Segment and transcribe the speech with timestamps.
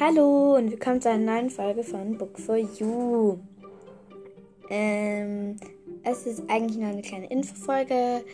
[0.00, 3.38] Hallo und willkommen zu einer neuen Folge von Book for You.
[4.68, 5.56] Ähm,
[6.02, 8.24] es ist eigentlich nur eine kleine Infofolge.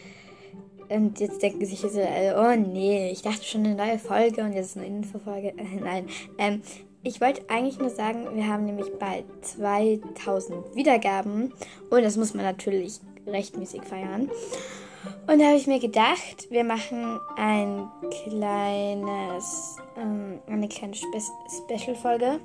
[0.88, 4.68] Und jetzt denken sich so, oh nee, ich dachte schon eine neue Folge und jetzt
[4.68, 5.48] ist eine Infofolge.
[5.48, 6.06] Äh, nein,
[6.38, 6.62] ähm,
[7.02, 11.52] ich wollte eigentlich nur sagen, wir haben nämlich bald 2000 Wiedergaben
[11.90, 14.30] und das muss man natürlich rechtmäßig feiern.
[15.26, 22.40] Und da habe ich mir gedacht, wir machen ein kleines, ähm, eine kleine Spe Special-Folge.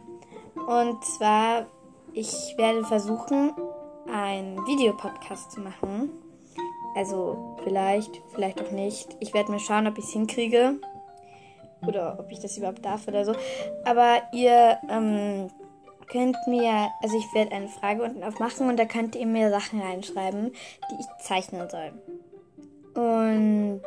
[0.67, 1.65] Und zwar,
[2.13, 3.51] ich werde versuchen,
[4.11, 6.09] einen Videopodcast zu machen.
[6.95, 9.15] Also vielleicht, vielleicht auch nicht.
[9.19, 10.79] Ich werde mal schauen, ob ich es hinkriege.
[11.85, 13.33] Oder ob ich das überhaupt darf oder so.
[13.83, 15.49] Aber ihr ähm,
[16.07, 19.81] könnt mir, also ich werde eine Frage unten aufmachen und da könnt ihr mir Sachen
[19.81, 20.51] reinschreiben,
[20.89, 21.93] die ich zeichnen soll.
[22.95, 23.81] Und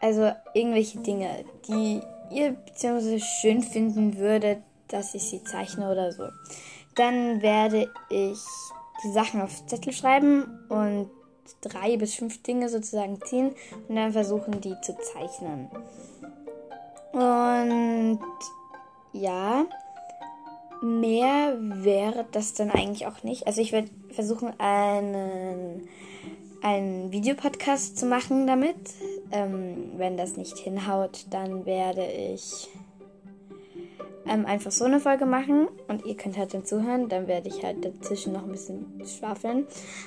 [0.00, 2.00] also irgendwelche Dinge, die
[2.30, 4.58] ihr beziehungsweise schön finden würdet,
[4.88, 6.24] dass ich sie zeichne oder so.
[6.94, 8.38] Dann werde ich
[9.04, 11.10] die Sachen auf Zettel schreiben und
[11.60, 13.52] drei bis fünf Dinge sozusagen ziehen
[13.88, 15.68] und dann versuchen, die zu zeichnen.
[17.12, 18.20] Und
[19.12, 19.64] ja,
[20.82, 23.46] mehr wäre das dann eigentlich auch nicht.
[23.46, 25.88] Also ich werde versuchen, einen
[26.62, 28.76] einen Videopodcast zu machen damit.
[29.30, 32.68] Ähm, wenn das nicht hinhaut, dann werde ich
[34.28, 37.08] ähm, einfach so eine Folge machen und ihr könnt halt dann zuhören.
[37.08, 39.66] Dann werde ich halt dazwischen noch ein bisschen schwafeln.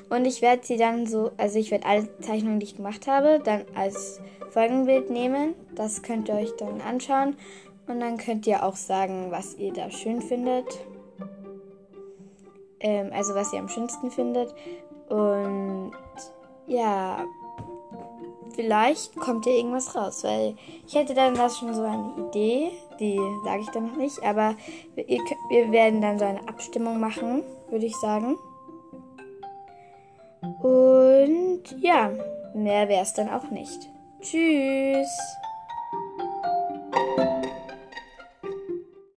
[0.09, 3.39] Und ich werde sie dann so, also ich werde alle Zeichnungen, die ich gemacht habe,
[3.43, 5.55] dann als Folgenbild nehmen.
[5.75, 7.35] Das könnt ihr euch dann anschauen.
[7.87, 10.65] Und dann könnt ihr auch sagen, was ihr da schön findet.
[12.79, 14.53] Ähm, also was ihr am schönsten findet.
[15.09, 15.91] Und
[16.67, 17.25] ja,
[18.53, 20.55] vielleicht kommt hier irgendwas raus, weil
[20.87, 24.55] ich hätte dann das schon so eine Idee, die sage ich dann noch nicht, aber
[24.95, 25.05] wir,
[25.49, 28.37] wir werden dann so eine Abstimmung machen, würde ich sagen.
[30.61, 32.11] Und ja,
[32.53, 33.89] mehr wäre es dann auch nicht.
[34.21, 35.07] Tschüss.